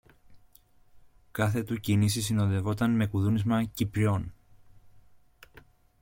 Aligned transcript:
Κάθε 1.31 1.63
του 1.63 1.79
κίνηση 1.79 2.21
συνοδεύονταν 2.21 2.95
με 2.95 3.07
κουδούνισμα 3.07 3.63
κυπριών. 3.63 4.33